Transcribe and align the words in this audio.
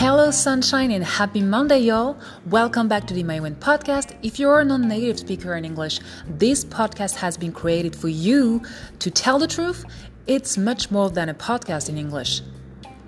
Hello, 0.00 0.30
sunshine, 0.30 0.92
and 0.92 1.02
happy 1.02 1.42
Monday, 1.42 1.80
y'all. 1.80 2.16
Welcome 2.46 2.86
back 2.86 3.08
to 3.08 3.14
the 3.14 3.24
Maïwen 3.24 3.56
podcast. 3.56 4.16
If 4.22 4.38
you're 4.38 4.60
a 4.60 4.64
non 4.64 4.86
native 4.86 5.18
speaker 5.18 5.56
in 5.56 5.64
English, 5.64 5.98
this 6.28 6.64
podcast 6.64 7.16
has 7.16 7.36
been 7.36 7.50
created 7.50 7.96
for 7.96 8.06
you 8.06 8.62
to 9.00 9.10
tell 9.10 9.40
the 9.40 9.48
truth. 9.48 9.84
It's 10.28 10.56
much 10.56 10.92
more 10.92 11.10
than 11.10 11.28
a 11.28 11.34
podcast 11.34 11.88
in 11.88 11.98
English. 11.98 12.42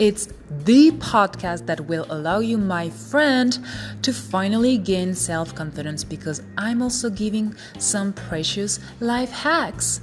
It's 0.00 0.28
the 0.64 0.92
podcast 0.92 1.66
that 1.66 1.78
will 1.82 2.06
allow 2.08 2.38
you, 2.38 2.56
my 2.56 2.88
friend, 2.88 3.58
to 4.00 4.14
finally 4.14 4.78
gain 4.78 5.14
self 5.14 5.54
confidence 5.54 6.04
because 6.04 6.42
I'm 6.56 6.80
also 6.80 7.10
giving 7.10 7.54
some 7.78 8.14
precious 8.14 8.80
life 9.00 9.30
hacks. 9.30 10.00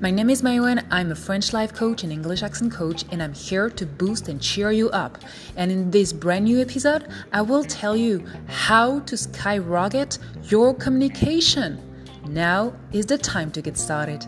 My 0.00 0.10
name 0.10 0.30
is 0.30 0.42
Maïwen. 0.42 0.84
I'm 0.90 1.12
a 1.12 1.14
French 1.14 1.52
life 1.52 1.72
coach 1.72 2.02
and 2.02 2.10
English 2.12 2.42
accent 2.42 2.72
coach, 2.72 3.04
and 3.12 3.22
I'm 3.22 3.34
here 3.34 3.70
to 3.70 3.86
boost 3.86 4.26
and 4.26 4.42
cheer 4.42 4.72
you 4.72 4.90
up. 4.90 5.16
And 5.54 5.70
in 5.70 5.92
this 5.92 6.12
brand 6.12 6.46
new 6.46 6.60
episode, 6.60 7.06
I 7.32 7.42
will 7.42 7.62
tell 7.62 7.96
you 7.96 8.26
how 8.48 8.98
to 8.98 9.16
skyrocket 9.16 10.18
your 10.50 10.74
communication. 10.74 11.80
Now 12.26 12.74
is 12.90 13.06
the 13.06 13.16
time 13.16 13.52
to 13.52 13.62
get 13.62 13.78
started. 13.78 14.26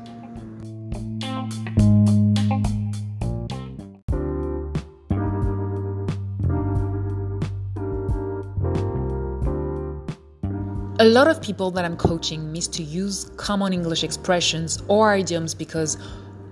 A 11.00 11.04
lot 11.04 11.28
of 11.28 11.40
people 11.40 11.70
that 11.70 11.84
I'm 11.84 11.96
coaching 11.96 12.50
miss 12.50 12.66
to 12.68 12.82
use 12.82 13.30
common 13.36 13.72
English 13.72 14.02
expressions 14.02 14.82
or 14.88 15.14
idioms 15.14 15.54
because 15.54 15.96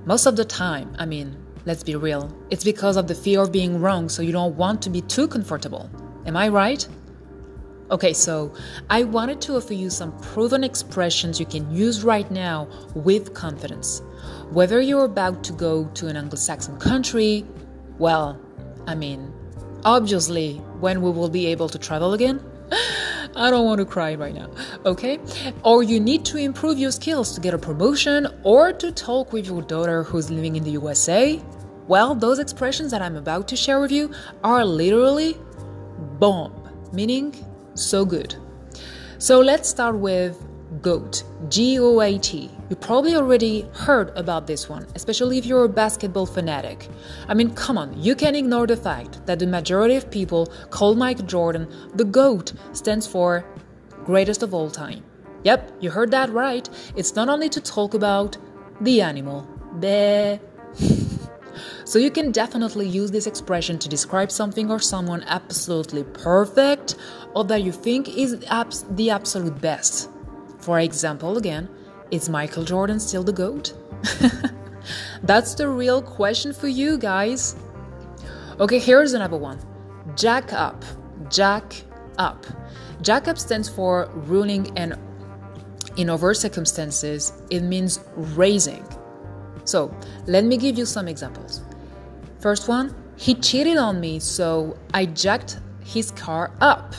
most 0.04 0.24
of 0.24 0.36
the 0.36 0.44
time, 0.44 0.94
I 1.00 1.04
mean, 1.04 1.36
let's 1.64 1.82
be 1.82 1.96
real, 1.96 2.32
it's 2.48 2.62
because 2.62 2.96
of 2.96 3.08
the 3.08 3.14
fear 3.16 3.40
of 3.40 3.50
being 3.50 3.80
wrong, 3.80 4.08
so 4.08 4.22
you 4.22 4.30
don't 4.30 4.56
want 4.56 4.82
to 4.82 4.90
be 4.90 5.00
too 5.00 5.26
comfortable. 5.26 5.90
Am 6.26 6.36
I 6.36 6.46
right? 6.46 6.86
Okay, 7.90 8.12
so 8.12 8.54
I 8.88 9.02
wanted 9.02 9.40
to 9.40 9.56
offer 9.56 9.74
you 9.74 9.90
some 9.90 10.16
proven 10.20 10.62
expressions 10.62 11.40
you 11.40 11.46
can 11.46 11.68
use 11.74 12.04
right 12.04 12.30
now 12.30 12.68
with 12.94 13.34
confidence. 13.34 14.00
Whether 14.50 14.80
you're 14.80 15.06
about 15.06 15.42
to 15.42 15.54
go 15.54 15.86
to 15.94 16.06
an 16.06 16.16
Anglo 16.16 16.36
Saxon 16.36 16.78
country, 16.78 17.44
well, 17.98 18.40
I 18.86 18.94
mean, 18.94 19.32
obviously, 19.84 20.58
when 20.78 21.02
we 21.02 21.10
will 21.10 21.30
be 21.30 21.46
able 21.46 21.68
to 21.68 21.80
travel 21.80 22.12
again. 22.12 22.40
I 23.36 23.50
don't 23.50 23.66
want 23.66 23.80
to 23.80 23.84
cry 23.84 24.14
right 24.14 24.34
now, 24.34 24.48
okay? 24.86 25.18
Or 25.62 25.82
you 25.82 26.00
need 26.00 26.24
to 26.26 26.38
improve 26.38 26.78
your 26.78 26.90
skills 26.90 27.34
to 27.34 27.40
get 27.40 27.52
a 27.52 27.58
promotion 27.58 28.26
or 28.42 28.72
to 28.72 28.90
talk 28.90 29.32
with 29.32 29.46
your 29.46 29.60
daughter 29.60 30.02
who's 30.02 30.30
living 30.30 30.56
in 30.56 30.64
the 30.64 30.70
USA. 30.70 31.40
Well, 31.86 32.14
those 32.14 32.38
expressions 32.38 32.90
that 32.92 33.02
I'm 33.02 33.14
about 33.16 33.46
to 33.48 33.56
share 33.56 33.78
with 33.78 33.92
you 33.92 34.10
are 34.42 34.64
literally 34.64 35.36
bomb, 36.18 36.52
meaning 36.92 37.34
so 37.74 38.06
good. 38.06 38.34
So 39.18 39.40
let's 39.40 39.68
start 39.68 39.96
with 39.96 40.42
GOAT, 40.80 41.22
G 41.50 41.78
O 41.78 42.00
A 42.00 42.18
T. 42.18 42.50
You 42.68 42.74
probably 42.74 43.14
already 43.14 43.62
heard 43.74 44.10
about 44.16 44.48
this 44.48 44.68
one, 44.68 44.88
especially 44.96 45.38
if 45.38 45.46
you're 45.46 45.64
a 45.64 45.68
basketball 45.68 46.26
fanatic. 46.26 46.88
I 47.28 47.34
mean, 47.34 47.54
come 47.54 47.78
on, 47.78 48.02
you 48.02 48.16
can 48.16 48.34
ignore 48.34 48.66
the 48.66 48.76
fact 48.76 49.24
that 49.26 49.38
the 49.38 49.46
majority 49.46 49.94
of 49.94 50.10
people 50.10 50.46
call 50.70 50.96
Mike 50.96 51.24
Jordan 51.26 51.68
the 51.94 52.04
GOAT 52.04 52.52
stands 52.72 53.06
for 53.06 53.44
greatest 54.04 54.42
of 54.42 54.52
all 54.52 54.68
time. 54.68 55.04
Yep, 55.44 55.76
you 55.80 55.90
heard 55.90 56.10
that 56.10 56.30
right. 56.30 56.68
It's 56.96 57.14
not 57.14 57.28
only 57.28 57.48
to 57.50 57.60
talk 57.60 57.94
about 57.94 58.36
the 58.80 59.00
animal. 59.00 59.46
Bleh. 59.78 60.40
so 61.84 62.00
you 62.00 62.10
can 62.10 62.32
definitely 62.32 62.88
use 62.88 63.12
this 63.12 63.28
expression 63.28 63.78
to 63.78 63.88
describe 63.88 64.32
something 64.32 64.72
or 64.72 64.80
someone 64.80 65.22
absolutely 65.28 66.02
perfect 66.02 66.96
or 67.32 67.44
that 67.44 67.62
you 67.62 67.70
think 67.70 68.08
is 68.08 68.40
the 68.40 69.10
absolute 69.10 69.60
best. 69.60 70.10
For 70.58 70.80
example, 70.80 71.38
again, 71.38 71.68
is 72.10 72.28
Michael 72.28 72.64
Jordan 72.64 73.00
still 73.00 73.22
the 73.22 73.32
GOAT? 73.32 73.74
That's 75.22 75.54
the 75.54 75.68
real 75.68 76.02
question 76.02 76.52
for 76.52 76.68
you 76.68 76.98
guys. 76.98 77.56
Okay, 78.58 78.78
here's 78.78 79.12
another 79.12 79.36
one 79.36 79.58
Jack 80.14 80.52
up. 80.52 80.84
Jack 81.28 81.82
up. 82.18 82.46
Jack 83.02 83.28
up 83.28 83.38
stands 83.38 83.68
for 83.68 84.08
ruling, 84.14 84.76
and 84.78 84.96
in 85.96 86.08
other 86.08 86.34
circumstances, 86.34 87.32
it 87.50 87.60
means 87.60 88.00
raising. 88.14 88.86
So, 89.64 89.94
let 90.26 90.44
me 90.44 90.56
give 90.56 90.78
you 90.78 90.86
some 90.86 91.08
examples. 91.08 91.62
First 92.38 92.68
one, 92.68 92.94
he 93.16 93.34
cheated 93.34 93.76
on 93.76 94.00
me, 94.00 94.20
so 94.20 94.78
I 94.94 95.06
jacked 95.06 95.58
his 95.84 96.10
car 96.12 96.52
up, 96.60 96.94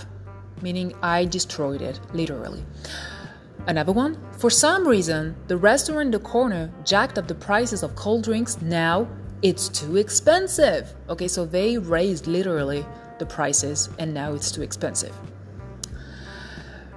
meaning 0.62 0.94
I 1.02 1.26
destroyed 1.26 1.82
it, 1.82 2.00
literally. 2.14 2.66
Another 3.68 3.92
one, 3.92 4.18
for 4.32 4.50
some 4.50 4.88
reason, 4.88 5.36
the 5.48 5.58
restaurant 5.58 6.08
in 6.08 6.12
the 6.12 6.20
corner 6.20 6.72
jacked 6.86 7.18
up 7.18 7.28
the 7.28 7.36
prices 7.36 7.84
of 7.84 7.96
cold 7.96 8.24
drinks. 8.24 8.62
Now 8.62 9.10
it's 9.42 9.68
too 9.68 9.98
expensive. 9.98 10.94
Okay, 11.10 11.28
so 11.28 11.46
they 11.46 11.78
raised 11.78 12.28
literally 12.28 12.86
the 13.20 13.26
prices 13.26 13.90
and 14.00 14.14
now 14.14 14.34
it's 14.34 14.52
too 14.52 14.62
expensive. 14.62 15.14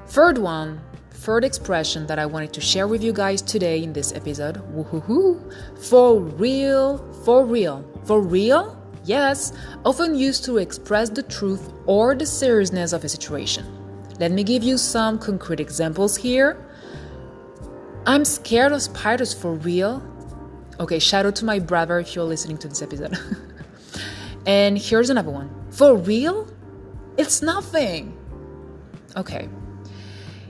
Third 0.06 0.38
one, 0.38 0.81
third 1.10 1.42
expression 1.44 2.06
that 2.06 2.20
I 2.20 2.26
wanted 2.26 2.53
to 2.53 2.60
share 2.60 2.87
with 2.87 3.02
you 3.02 3.12
guys 3.12 3.42
today 3.42 3.82
in 3.82 3.92
this 3.92 4.12
episode. 4.12 4.56
Woohoo! 4.72 5.52
For 5.82 6.20
real, 6.20 6.98
for 7.25 7.44
real, 7.44 7.84
for 8.04 8.20
real? 8.20 8.76
Yes, 9.04 9.52
often 9.84 10.14
used 10.14 10.44
to 10.44 10.58
express 10.58 11.10
the 11.10 11.25
truth 11.25 11.72
or 11.87 12.14
the 12.14 12.26
seriousness 12.26 12.92
of 12.92 13.02
a 13.02 13.08
situation. 13.08 13.80
Let 14.20 14.32
me 14.32 14.44
give 14.44 14.62
you 14.62 14.76
some 14.76 15.19
concrete 15.19 15.60
examples 15.60 16.14
here. 16.14 16.62
I'm 18.04 18.26
scared 18.26 18.70
of 18.70 18.82
spiders 18.82 19.32
for 19.32 19.54
real. 19.54 20.03
Okay, 20.78 20.98
shout 20.98 21.25
out 21.25 21.36
to 21.36 21.47
my 21.47 21.58
brother 21.58 21.98
if 21.98 22.14
you're 22.14 22.26
listening 22.26 22.58
to 22.58 22.69
this 22.69 22.82
episode. 22.82 23.19
and 24.47 24.76
here's 24.76 25.08
another 25.08 25.31
one. 25.31 25.48
For 25.70 25.97
real? 25.97 26.47
It's 27.16 27.41
nothing. 27.41 28.14
Okay. 29.16 29.48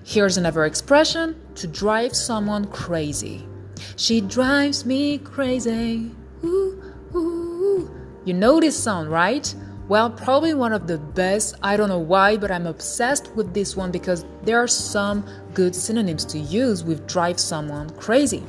Here's 0.02 0.36
another 0.36 0.64
expression 0.64 1.40
to 1.54 1.68
drive 1.68 2.16
someone 2.16 2.64
crazy. 2.66 3.46
She 3.94 4.20
drives 4.20 4.84
me 4.84 5.18
crazy. 5.18 6.10
Ooh, 6.42 6.82
ooh. 7.14 7.88
You 8.24 8.34
know 8.34 8.58
this 8.58 8.76
song, 8.76 9.08
right? 9.08 9.54
Well, 9.90 10.08
probably 10.08 10.54
one 10.54 10.72
of 10.72 10.86
the 10.86 10.98
best. 10.98 11.56
I 11.64 11.76
don't 11.76 11.88
know 11.88 11.98
why, 11.98 12.36
but 12.36 12.52
I'm 12.52 12.68
obsessed 12.68 13.34
with 13.34 13.52
this 13.52 13.74
one 13.74 13.90
because 13.90 14.24
there 14.44 14.56
are 14.56 14.68
some 14.68 15.26
good 15.52 15.74
synonyms 15.74 16.24
to 16.26 16.38
use 16.38 16.84
with 16.84 17.08
drive 17.08 17.40
someone 17.40 17.90
crazy. 17.90 18.44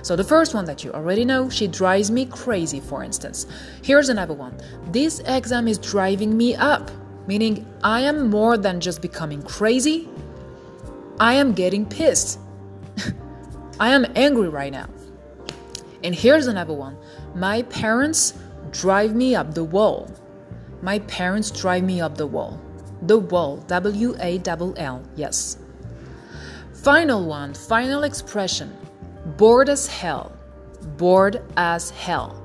So, 0.00 0.16
the 0.16 0.24
first 0.24 0.54
one 0.54 0.64
that 0.64 0.84
you 0.84 0.92
already 0.92 1.22
know, 1.22 1.50
she 1.50 1.66
drives 1.68 2.10
me 2.10 2.24
crazy, 2.24 2.80
for 2.80 3.04
instance. 3.04 3.44
Here's 3.82 4.08
another 4.08 4.32
one 4.32 4.58
this 4.90 5.20
exam 5.26 5.68
is 5.68 5.76
driving 5.76 6.34
me 6.34 6.54
up, 6.54 6.90
meaning 7.26 7.66
I 7.84 8.00
am 8.00 8.30
more 8.30 8.56
than 8.56 8.80
just 8.80 9.02
becoming 9.02 9.42
crazy, 9.42 10.08
I 11.20 11.34
am 11.34 11.52
getting 11.52 11.84
pissed. 11.84 12.40
I 13.80 13.90
am 13.90 14.06
angry 14.16 14.48
right 14.48 14.72
now. 14.72 14.88
And 16.02 16.14
here's 16.14 16.46
another 16.46 16.72
one 16.72 16.96
my 17.34 17.60
parents 17.64 18.32
drive 18.70 19.14
me 19.14 19.34
up 19.34 19.52
the 19.52 19.64
wall. 19.64 20.10
My 20.86 21.00
parents 21.00 21.50
drive 21.50 21.82
me 21.82 22.00
up 22.00 22.16
the 22.16 22.28
wall. 22.28 22.60
The 23.02 23.18
wall, 23.18 23.56
W 23.66 24.14
A 24.20 24.40
L 24.46 24.74
L, 24.76 25.02
yes. 25.16 25.58
Final 26.74 27.26
one, 27.26 27.54
final 27.54 28.04
expression. 28.04 28.72
Bored 29.36 29.68
as 29.68 29.88
hell. 29.88 30.30
Bored 30.96 31.42
as 31.56 31.90
hell. 31.90 32.40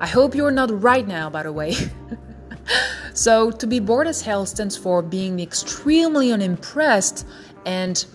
I 0.00 0.06
hope 0.06 0.36
you're 0.36 0.52
not 0.52 0.70
right 0.80 1.04
now, 1.04 1.30
by 1.30 1.42
the 1.42 1.52
way. 1.52 1.74
so, 3.12 3.50
to 3.50 3.66
be 3.66 3.80
bored 3.80 4.06
as 4.06 4.22
hell 4.22 4.46
stands 4.46 4.76
for 4.76 5.02
being 5.02 5.40
extremely 5.40 6.30
unimpressed 6.30 7.26
and, 7.66 8.06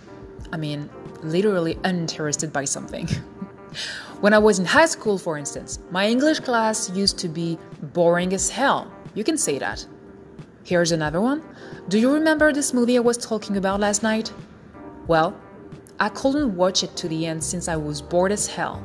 I 0.54 0.58
mean, 0.58 0.90
literally 1.22 1.78
uninterested 1.84 2.54
by 2.54 2.64
something. 2.64 3.08
when 4.22 4.34
I 4.34 4.38
was 4.38 4.58
in 4.58 4.64
high 4.64 4.86
school, 4.86 5.18
for 5.18 5.38
instance, 5.38 5.80
my 5.92 6.08
English 6.08 6.40
class 6.40 6.90
used 6.92 7.20
to 7.20 7.28
be 7.28 7.60
boring 7.82 8.32
as 8.34 8.50
hell. 8.50 8.90
You 9.16 9.24
can 9.24 9.38
say 9.38 9.58
that. 9.60 9.86
Here's 10.64 10.92
another 10.92 11.22
one. 11.22 11.42
Do 11.88 11.98
you 11.98 12.14
remember 12.14 12.52
this 12.52 12.74
movie 12.74 12.98
I 12.98 13.00
was 13.00 13.18
talking 13.18 13.56
about 13.56 13.80
last 13.80 14.04
night? 14.04 14.32
Well, 15.08 15.40
I 16.00 16.10
couldn't 16.10 16.56
watch 16.56 16.84
it 16.84 16.96
to 16.98 17.08
the 17.08 17.26
end 17.26 17.44
since 17.44 17.68
I 17.70 17.78
was 17.78 18.02
bored 18.02 18.32
as 18.34 18.48
hell. 18.48 18.84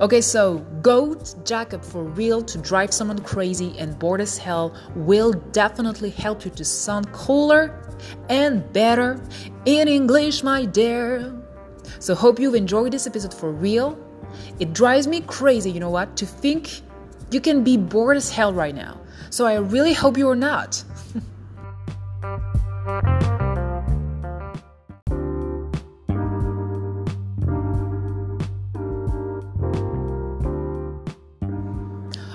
Okay, 0.00 0.20
so 0.20 0.58
GOAT 0.82 1.34
jack 1.44 1.74
up 1.74 1.84
for 1.84 2.02
real 2.02 2.42
to 2.42 2.58
drive 2.58 2.92
someone 2.92 3.18
crazy 3.20 3.76
and 3.78 3.96
bored 3.98 4.20
as 4.20 4.38
hell 4.38 4.74
will 4.96 5.32
definitely 5.32 6.10
help 6.10 6.44
you 6.44 6.50
to 6.52 6.64
sound 6.64 7.12
cooler 7.12 7.80
and 8.28 8.72
better 8.72 9.20
in 9.66 9.86
English, 9.86 10.42
my 10.42 10.64
dear. 10.64 11.32
So, 11.98 12.14
hope 12.14 12.40
you've 12.40 12.54
enjoyed 12.54 12.92
this 12.92 13.06
episode 13.06 13.34
for 13.34 13.52
real. 13.52 13.98
It 14.58 14.72
drives 14.72 15.06
me 15.06 15.20
crazy, 15.20 15.70
you 15.70 15.80
know 15.80 15.90
what, 15.90 16.16
to 16.16 16.26
think 16.26 16.80
you 17.30 17.40
can 17.40 17.64
be 17.64 17.76
bored 17.76 18.16
as 18.16 18.30
hell 18.30 18.52
right 18.52 18.74
now. 18.74 19.00
So 19.30 19.46
I 19.46 19.54
really 19.56 19.92
hope 19.92 20.16
you 20.16 20.28
are 20.30 20.36
not. 20.36 20.84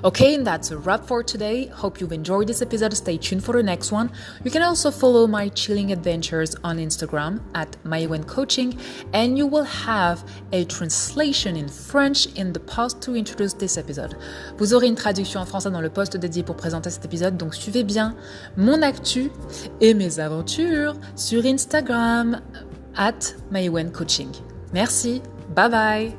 Okay, 0.03 0.35
and 0.35 0.47
that's 0.47 0.71
a 0.71 0.77
wrap 0.77 1.05
for 1.05 1.23
today. 1.23 1.67
Hope 1.67 1.99
you've 1.99 2.13
enjoyed 2.13 2.47
this 2.47 2.61
episode. 2.61 2.93
Stay 2.93 3.17
tuned 3.17 3.43
for 3.43 3.53
the 3.53 3.63
next 3.63 3.91
one. 3.91 4.09
You 4.45 4.51
can 4.51 4.61
also 4.61 4.91
follow 4.91 5.27
my 5.27 5.49
chilling 5.49 5.91
adventures 5.91 6.55
on 6.63 6.77
Instagram 6.77 7.41
at 7.53 7.75
Maïwen 7.83 8.25
Coaching, 8.25 8.79
and 9.13 9.37
you 9.37 9.45
will 9.45 9.65
have 9.65 10.23
a 10.53 10.63
translation 10.65 11.57
in 11.57 11.67
French 11.67 12.27
in 12.37 12.53
the 12.53 12.61
post 12.61 13.01
to 13.01 13.15
introduce 13.15 13.53
this 13.53 13.77
episode. 13.77 14.15
Vous 14.57 14.73
aurez 14.73 14.87
une 14.87 14.95
traduction 14.95 15.41
en 15.41 15.45
français 15.45 15.71
dans 15.71 15.81
le 15.81 15.89
post 15.89 16.15
dédié 16.15 16.43
pour 16.43 16.55
présenter 16.55 16.89
cet 16.89 17.03
épisode, 17.03 17.35
donc 17.35 17.53
suivez 17.53 17.83
bien 17.83 18.15
mon 18.55 18.81
actu 18.81 19.31
et 19.81 19.93
mes 19.93 20.19
aventures 20.19 20.95
sur 21.15 21.45
Instagram 21.45 22.41
at 22.95 23.35
Maïwen 23.51 23.91
Coaching. 23.91 24.31
Merci, 24.73 25.21
bye 25.55 25.69
bye! 25.69 26.18